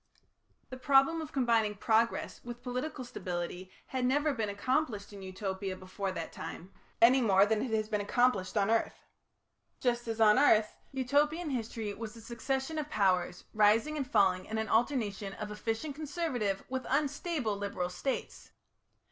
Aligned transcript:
The 0.71 0.77
problem 0.79 1.21
of 1.21 1.31
combining 1.31 1.75
progress 1.75 2.41
with 2.43 2.63
political 2.63 3.05
stability 3.05 3.69
had 3.85 4.03
never 4.03 4.33
been 4.33 4.49
accomplished 4.49 5.13
in 5.13 5.21
Utopia 5.21 5.75
before 5.75 6.11
that 6.11 6.33
time, 6.33 6.71
any 7.03 7.21
more 7.21 7.45
than 7.45 7.61
it 7.61 7.69
has 7.69 7.87
been 7.87 8.01
accomplished 8.01 8.57
on 8.57 8.71
earth. 8.71 8.95
Just 9.79 10.07
as 10.07 10.19
on 10.19 10.39
earth, 10.39 10.75
Utopian 10.91 11.51
history 11.51 11.93
was 11.93 12.17
a 12.17 12.21
succession 12.21 12.79
of 12.79 12.89
powers 12.89 13.43
rising 13.53 13.95
and 13.95 14.09
falling 14.09 14.45
in 14.45 14.57
an 14.57 14.69
alternation 14.69 15.33
of 15.33 15.51
efficient 15.51 15.93
conservative 15.93 16.63
with 16.67 16.87
unstable 16.89 17.55
liberal 17.55 17.91
States. 17.91 18.53